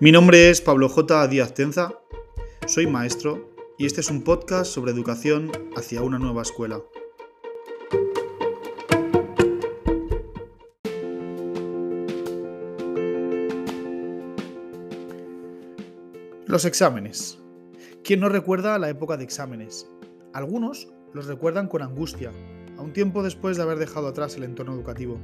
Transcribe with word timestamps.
Mi 0.00 0.12
nombre 0.12 0.48
es 0.48 0.60
Pablo 0.60 0.88
J. 0.88 1.26
Díaz 1.26 1.54
Tenza, 1.54 1.92
soy 2.68 2.86
maestro 2.86 3.50
y 3.78 3.84
este 3.84 4.00
es 4.00 4.10
un 4.12 4.22
podcast 4.22 4.70
sobre 4.70 4.92
educación 4.92 5.50
hacia 5.76 6.02
una 6.02 6.20
nueva 6.20 6.42
escuela. 6.42 6.80
Los 16.46 16.64
exámenes. 16.64 17.40
¿Quién 18.04 18.20
no 18.20 18.28
recuerda 18.28 18.78
la 18.78 18.90
época 18.90 19.16
de 19.16 19.24
exámenes? 19.24 19.90
Algunos 20.32 20.86
los 21.12 21.26
recuerdan 21.26 21.66
con 21.66 21.82
angustia, 21.82 22.30
a 22.76 22.82
un 22.82 22.92
tiempo 22.92 23.24
después 23.24 23.56
de 23.56 23.64
haber 23.64 23.80
dejado 23.80 24.06
atrás 24.06 24.36
el 24.36 24.44
entorno 24.44 24.74
educativo. 24.74 25.18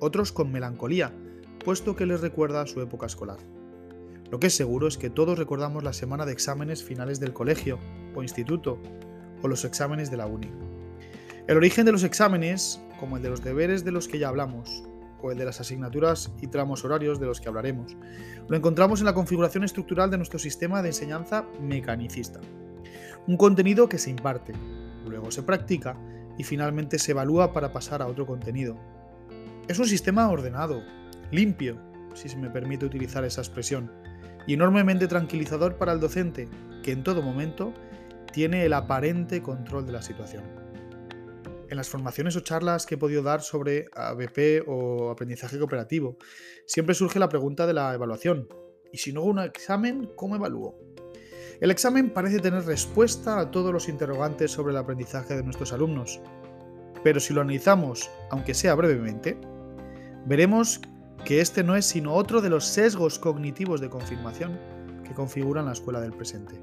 Otros 0.00 0.32
con 0.32 0.50
melancolía, 0.50 1.12
puesto 1.62 1.94
que 1.96 2.06
les 2.06 2.22
recuerda 2.22 2.62
a 2.62 2.66
su 2.66 2.80
época 2.80 3.04
escolar. 3.04 3.55
Lo 4.30 4.40
que 4.40 4.48
es 4.48 4.56
seguro 4.56 4.88
es 4.88 4.98
que 4.98 5.10
todos 5.10 5.38
recordamos 5.38 5.84
la 5.84 5.92
semana 5.92 6.26
de 6.26 6.32
exámenes 6.32 6.82
finales 6.82 7.20
del 7.20 7.32
colegio 7.32 7.78
o 8.14 8.22
instituto 8.22 8.80
o 9.42 9.48
los 9.48 9.64
exámenes 9.64 10.10
de 10.10 10.16
la 10.16 10.26
uni. 10.26 10.50
El 11.46 11.56
origen 11.56 11.86
de 11.86 11.92
los 11.92 12.02
exámenes, 12.02 12.82
como 12.98 13.16
el 13.16 13.22
de 13.22 13.30
los 13.30 13.44
deberes 13.44 13.84
de 13.84 13.92
los 13.92 14.08
que 14.08 14.18
ya 14.18 14.28
hablamos, 14.28 14.82
o 15.22 15.30
el 15.30 15.38
de 15.38 15.44
las 15.44 15.60
asignaturas 15.60 16.32
y 16.40 16.48
tramos 16.48 16.84
horarios 16.84 17.20
de 17.20 17.26
los 17.26 17.40
que 17.40 17.48
hablaremos, 17.48 17.96
lo 18.48 18.56
encontramos 18.56 19.00
en 19.00 19.06
la 19.06 19.14
configuración 19.14 19.62
estructural 19.62 20.10
de 20.10 20.16
nuestro 20.16 20.38
sistema 20.38 20.82
de 20.82 20.88
enseñanza 20.88 21.46
mecanicista. 21.60 22.40
Un 23.28 23.36
contenido 23.36 23.88
que 23.88 23.98
se 23.98 24.10
imparte, 24.10 24.52
luego 25.06 25.30
se 25.30 25.42
practica 25.42 25.96
y 26.36 26.44
finalmente 26.44 26.98
se 26.98 27.12
evalúa 27.12 27.52
para 27.52 27.72
pasar 27.72 28.02
a 28.02 28.06
otro 28.06 28.26
contenido. 28.26 28.76
Es 29.68 29.78
un 29.78 29.86
sistema 29.86 30.28
ordenado, 30.28 30.82
limpio, 31.30 31.80
si 32.14 32.28
se 32.28 32.36
me 32.36 32.50
permite 32.50 32.86
utilizar 32.86 33.24
esa 33.24 33.40
expresión, 33.40 33.90
y 34.46 34.54
enormemente 34.54 35.08
tranquilizador 35.08 35.76
para 35.76 35.92
el 35.92 36.00
docente, 36.00 36.48
que 36.82 36.92
en 36.92 37.02
todo 37.02 37.22
momento 37.22 37.72
tiene 38.32 38.64
el 38.64 38.72
aparente 38.72 39.42
control 39.42 39.86
de 39.86 39.92
la 39.92 40.02
situación. 40.02 40.44
En 41.68 41.76
las 41.76 41.88
formaciones 41.88 42.36
o 42.36 42.40
charlas 42.40 42.86
que 42.86 42.94
he 42.94 42.98
podido 42.98 43.22
dar 43.22 43.42
sobre 43.42 43.86
ABP 43.94 44.62
o 44.66 45.10
aprendizaje 45.10 45.58
cooperativo, 45.58 46.16
siempre 46.64 46.94
surge 46.94 47.18
la 47.18 47.28
pregunta 47.28 47.66
de 47.66 47.72
la 47.72 47.92
evaluación. 47.92 48.48
¿Y 48.92 48.98
si 48.98 49.12
no 49.12 49.20
hago 49.20 49.30
un 49.30 49.38
examen, 49.40 50.10
cómo 50.14 50.36
evalúo? 50.36 50.78
El 51.60 51.70
examen 51.70 52.10
parece 52.10 52.38
tener 52.38 52.64
respuesta 52.64 53.40
a 53.40 53.50
todos 53.50 53.72
los 53.72 53.88
interrogantes 53.88 54.52
sobre 54.52 54.72
el 54.72 54.78
aprendizaje 54.78 55.34
de 55.34 55.42
nuestros 55.42 55.72
alumnos, 55.72 56.20
pero 57.02 57.18
si 57.18 57.32
lo 57.32 57.40
analizamos, 57.40 58.10
aunque 58.30 58.52
sea 58.52 58.74
brevemente, 58.74 59.38
veremos 60.26 60.80
que 61.24 61.40
este 61.40 61.64
no 61.64 61.76
es 61.76 61.86
sino 61.86 62.14
otro 62.14 62.40
de 62.40 62.50
los 62.50 62.64
sesgos 62.64 63.18
cognitivos 63.18 63.80
de 63.80 63.90
confirmación 63.90 64.58
que 65.04 65.14
configuran 65.14 65.66
la 65.66 65.72
escuela 65.72 66.00
del 66.00 66.12
presente. 66.12 66.60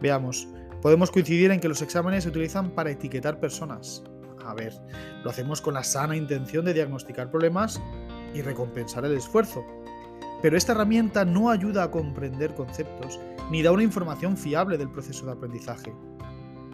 Veamos, 0.00 0.48
podemos 0.82 1.10
coincidir 1.10 1.50
en 1.50 1.60
que 1.60 1.68
los 1.68 1.82
exámenes 1.82 2.24
se 2.24 2.30
utilizan 2.30 2.70
para 2.70 2.90
etiquetar 2.90 3.40
personas. 3.40 4.02
A 4.44 4.54
ver, 4.54 4.74
lo 5.22 5.30
hacemos 5.30 5.60
con 5.60 5.74
la 5.74 5.84
sana 5.84 6.16
intención 6.16 6.64
de 6.64 6.74
diagnosticar 6.74 7.30
problemas 7.30 7.80
y 8.34 8.42
recompensar 8.42 9.04
el 9.04 9.16
esfuerzo. 9.16 9.64
Pero 10.42 10.58
esta 10.58 10.72
herramienta 10.72 11.24
no 11.24 11.50
ayuda 11.50 11.84
a 11.84 11.90
comprender 11.90 12.54
conceptos 12.54 13.18
ni 13.50 13.62
da 13.62 13.72
una 13.72 13.82
información 13.82 14.36
fiable 14.36 14.76
del 14.76 14.90
proceso 14.90 15.24
de 15.24 15.32
aprendizaje. 15.32 15.94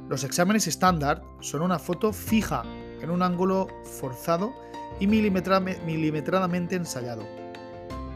Los 0.08 0.24
exámenes 0.24 0.66
estándar 0.66 1.22
son 1.40 1.62
una 1.62 1.78
foto 1.78 2.12
fija 2.12 2.64
en 3.00 3.10
un 3.10 3.22
ángulo 3.22 3.68
forzado 3.84 4.52
y 4.98 5.06
milimetradamente 5.06 6.76
ensayado, 6.76 7.24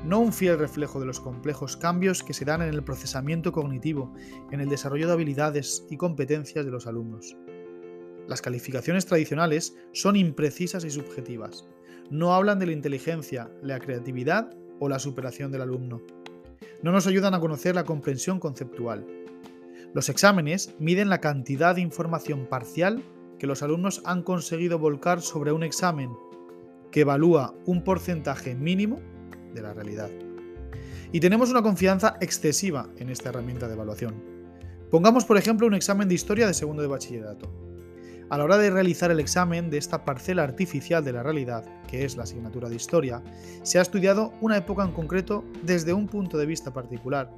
no 0.04 0.20
un 0.20 0.34
fiel 0.34 0.58
reflejo 0.58 1.00
de 1.00 1.06
los 1.06 1.18
complejos 1.18 1.78
cambios 1.78 2.22
que 2.22 2.34
se 2.34 2.44
dan 2.44 2.60
en 2.60 2.68
el 2.68 2.84
procesamiento 2.84 3.52
cognitivo, 3.52 4.12
en 4.50 4.60
el 4.60 4.68
desarrollo 4.68 5.06
de 5.06 5.14
habilidades 5.14 5.86
y 5.88 5.96
competencias 5.96 6.64
de 6.64 6.70
los 6.70 6.86
alumnos. 6.86 7.36
Las 8.28 8.42
calificaciones 8.42 9.06
tradicionales 9.06 9.76
son 9.92 10.16
imprecisas 10.16 10.84
y 10.84 10.90
subjetivas. 10.90 11.66
No 12.10 12.34
hablan 12.34 12.58
de 12.58 12.66
la 12.66 12.72
inteligencia, 12.72 13.50
la 13.62 13.78
creatividad 13.78 14.54
o 14.78 14.90
la 14.90 14.98
superación 14.98 15.50
del 15.50 15.62
alumno. 15.62 16.02
No 16.82 16.92
nos 16.92 17.06
ayudan 17.06 17.32
a 17.32 17.40
conocer 17.40 17.74
la 17.74 17.84
comprensión 17.84 18.40
conceptual. 18.40 19.06
Los 19.94 20.10
exámenes 20.10 20.74
miden 20.78 21.08
la 21.08 21.20
cantidad 21.20 21.74
de 21.74 21.80
información 21.80 22.46
parcial 22.46 23.02
que 23.38 23.46
los 23.46 23.62
alumnos 23.62 24.02
han 24.04 24.22
conseguido 24.22 24.78
volcar 24.78 25.22
sobre 25.22 25.52
un 25.52 25.62
examen 25.62 26.10
que 26.94 27.00
evalúa 27.00 27.56
un 27.66 27.82
porcentaje 27.82 28.54
mínimo 28.54 29.00
de 29.52 29.62
la 29.62 29.74
realidad. 29.74 30.10
Y 31.10 31.18
tenemos 31.18 31.50
una 31.50 31.60
confianza 31.60 32.16
excesiva 32.20 32.88
en 32.98 33.08
esta 33.08 33.30
herramienta 33.30 33.66
de 33.66 33.74
evaluación. 33.74 34.14
Pongamos, 34.92 35.24
por 35.24 35.36
ejemplo, 35.36 35.66
un 35.66 35.74
examen 35.74 36.08
de 36.08 36.14
historia 36.14 36.46
de 36.46 36.54
segundo 36.54 36.82
de 36.82 36.88
bachillerato. 36.88 37.50
A 38.30 38.38
la 38.38 38.44
hora 38.44 38.58
de 38.58 38.70
realizar 38.70 39.10
el 39.10 39.18
examen 39.18 39.70
de 39.70 39.78
esta 39.78 40.04
parcela 40.04 40.44
artificial 40.44 41.04
de 41.04 41.14
la 41.14 41.24
realidad, 41.24 41.64
que 41.88 42.04
es 42.04 42.16
la 42.16 42.22
asignatura 42.22 42.68
de 42.68 42.76
historia, 42.76 43.24
se 43.64 43.80
ha 43.80 43.82
estudiado 43.82 44.32
una 44.40 44.56
época 44.56 44.84
en 44.84 44.92
concreto 44.92 45.42
desde 45.64 45.92
un 45.92 46.06
punto 46.06 46.38
de 46.38 46.46
vista 46.46 46.72
particular, 46.72 47.34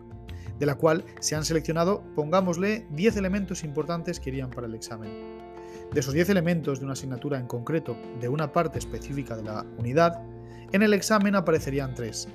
de 0.58 0.66
la 0.66 0.74
cual 0.74 1.02
se 1.20 1.34
han 1.34 1.46
seleccionado, 1.46 2.02
pongámosle, 2.14 2.86
10 2.90 3.16
elementos 3.16 3.64
importantes 3.64 4.20
que 4.20 4.28
irían 4.28 4.50
para 4.50 4.66
el 4.66 4.74
examen. 4.74 5.55
De 5.92 6.00
esos 6.00 6.14
10 6.14 6.28
elementos 6.30 6.78
de 6.78 6.84
una 6.84 6.92
asignatura 6.92 7.38
en 7.38 7.46
concreto 7.46 7.96
de 8.20 8.28
una 8.28 8.52
parte 8.52 8.78
específica 8.78 9.36
de 9.36 9.44
la 9.44 9.64
unidad, 9.78 10.22
en 10.72 10.82
el 10.82 10.92
examen 10.92 11.34
aparecerían 11.34 11.94
3. 11.94 12.28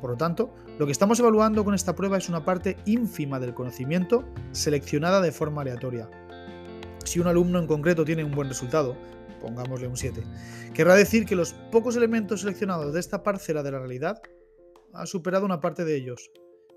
Por 0.00 0.10
lo 0.10 0.16
tanto, 0.16 0.52
lo 0.78 0.86
que 0.86 0.92
estamos 0.92 1.20
evaluando 1.20 1.64
con 1.64 1.74
esta 1.74 1.94
prueba 1.94 2.16
es 2.18 2.28
una 2.28 2.44
parte 2.44 2.76
ínfima 2.86 3.38
del 3.38 3.54
conocimiento 3.54 4.24
seleccionada 4.50 5.20
de 5.20 5.30
forma 5.30 5.62
aleatoria. 5.62 6.08
Si 7.04 7.20
un 7.20 7.26
alumno 7.26 7.58
en 7.58 7.66
concreto 7.66 8.04
tiene 8.04 8.24
un 8.24 8.32
buen 8.32 8.48
resultado, 8.48 8.96
pongámosle 9.40 9.88
un 9.88 9.96
7, 9.96 10.22
querrá 10.74 10.94
decir 10.94 11.26
que 11.26 11.36
los 11.36 11.52
pocos 11.70 11.96
elementos 11.96 12.40
seleccionados 12.40 12.94
de 12.94 13.00
esta 13.00 13.22
parcela 13.22 13.62
de 13.62 13.72
la 13.72 13.78
realidad 13.78 14.20
ha 14.92 15.06
superado 15.06 15.44
una 15.44 15.60
parte 15.60 15.84
de 15.84 15.96
ellos. 15.96 16.30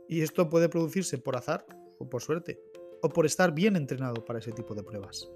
Y 0.07 0.21
esto 0.21 0.49
puede 0.49 0.69
producirse 0.69 1.17
por 1.17 1.35
azar 1.35 1.65
o 1.97 2.09
por 2.09 2.21
suerte, 2.21 2.59
o 3.01 3.09
por 3.09 3.25
estar 3.25 3.53
bien 3.53 3.75
entrenado 3.75 4.25
para 4.25 4.39
ese 4.39 4.51
tipo 4.51 4.75
de 4.75 4.83
pruebas. 4.83 5.29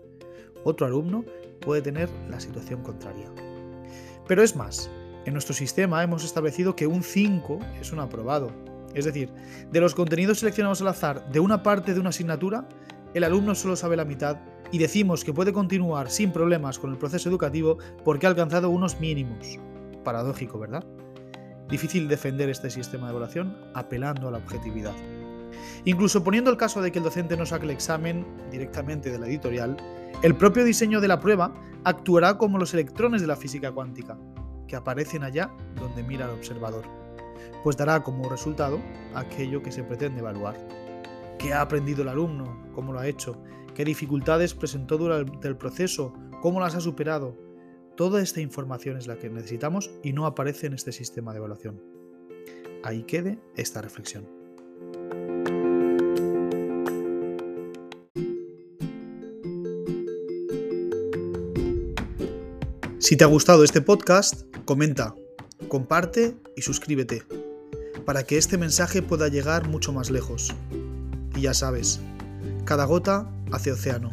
Otro 0.63 0.85
alumno 0.85 1.23
puede 1.61 1.81
tener 1.81 2.09
la 2.29 2.39
situación 2.39 2.81
contraria. 2.83 3.29
Pero 4.27 4.43
es 4.43 4.55
más, 4.55 4.89
en 5.25 5.33
nuestro 5.33 5.53
sistema 5.53 6.03
hemos 6.03 6.23
establecido 6.23 6.75
que 6.75 6.87
un 6.87 7.03
5 7.03 7.59
es 7.81 7.91
un 7.91 7.99
aprobado. 7.99 8.51
Es 8.93 9.05
decir, 9.05 9.29
de 9.71 9.79
los 9.79 9.95
contenidos 9.95 10.39
seleccionados 10.39 10.81
al 10.81 10.87
azar 10.87 11.29
de 11.31 11.39
una 11.39 11.61
parte 11.63 11.93
de 11.93 11.99
una 11.99 12.09
asignatura, 12.09 12.67
el 13.13 13.23
alumno 13.23 13.55
solo 13.55 13.75
sabe 13.75 13.95
la 13.95 14.05
mitad 14.05 14.37
y 14.71 14.77
decimos 14.77 15.23
que 15.23 15.33
puede 15.33 15.53
continuar 15.53 16.09
sin 16.09 16.31
problemas 16.31 16.79
con 16.79 16.91
el 16.91 16.97
proceso 16.97 17.29
educativo 17.29 17.77
porque 18.03 18.27
ha 18.27 18.29
alcanzado 18.29 18.69
unos 18.69 18.99
mínimos. 18.99 19.59
Paradójico, 20.03 20.59
¿verdad? 20.59 20.83
Difícil 21.69 22.07
defender 22.07 22.49
este 22.49 22.69
sistema 22.69 23.07
de 23.07 23.11
evaluación 23.11 23.57
apelando 23.73 24.27
a 24.27 24.31
la 24.31 24.37
objetividad. 24.39 24.93
Incluso 25.85 26.23
poniendo 26.23 26.51
el 26.51 26.57
caso 26.57 26.81
de 26.81 26.91
que 26.91 26.99
el 26.99 27.05
docente 27.05 27.37
no 27.37 27.45
saque 27.45 27.65
el 27.65 27.71
examen 27.71 28.25
directamente 28.51 29.11
de 29.11 29.19
la 29.19 29.27
editorial, 29.27 29.77
el 30.21 30.35
propio 30.35 30.63
diseño 30.63 30.99
de 31.01 31.07
la 31.07 31.19
prueba 31.19 31.53
actuará 31.83 32.37
como 32.37 32.57
los 32.57 32.73
electrones 32.73 33.21
de 33.21 33.27
la 33.27 33.35
física 33.35 33.71
cuántica, 33.71 34.17
que 34.67 34.75
aparecen 34.75 35.23
allá 35.23 35.51
donde 35.75 36.03
mira 36.03 36.25
el 36.25 36.31
observador, 36.31 36.83
pues 37.63 37.77
dará 37.77 38.03
como 38.03 38.29
resultado 38.29 38.79
aquello 39.15 39.63
que 39.63 39.71
se 39.71 39.83
pretende 39.83 40.19
evaluar. 40.19 40.55
¿Qué 41.37 41.53
ha 41.53 41.61
aprendido 41.61 42.01
el 42.01 42.09
alumno? 42.09 42.71
¿Cómo 42.73 42.91
lo 42.91 42.99
ha 42.99 43.07
hecho? 43.07 43.41
¿Qué 43.73 43.85
dificultades 43.85 44.53
presentó 44.53 44.97
durante 44.97 45.47
el 45.47 45.55
proceso? 45.55 46.13
¿Cómo 46.41 46.59
las 46.59 46.75
ha 46.75 46.81
superado? 46.81 47.37
Toda 47.95 48.21
esta 48.21 48.41
información 48.41 48.97
es 48.97 49.07
la 49.07 49.17
que 49.17 49.29
necesitamos 49.29 49.91
y 50.03 50.13
no 50.13 50.25
aparece 50.25 50.67
en 50.67 50.73
este 50.73 50.91
sistema 50.91 51.31
de 51.31 51.39
evaluación. 51.39 51.81
Ahí 52.83 53.03
quede 53.03 53.39
esta 53.55 53.81
reflexión. 53.81 54.38
Si 62.99 63.15
te 63.15 63.23
ha 63.23 63.27
gustado 63.27 63.63
este 63.63 63.79
podcast, 63.79 64.41
comenta, 64.65 65.15
comparte 65.69 66.35
y 66.57 66.63
suscríbete, 66.63 67.23
para 68.05 68.23
que 68.23 68.37
este 68.37 68.57
mensaje 68.57 69.01
pueda 69.01 69.29
llegar 69.29 69.69
mucho 69.69 69.93
más 69.93 70.09
lejos. 70.09 70.53
Y 71.33 71.41
ya 71.43 71.53
sabes, 71.53 72.01
cada 72.65 72.83
gota 72.83 73.31
hace 73.53 73.71
océano. 73.71 74.11